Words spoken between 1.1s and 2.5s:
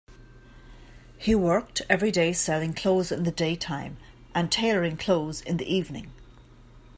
He worked everyday